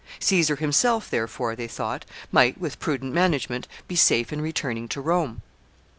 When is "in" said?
4.33-4.41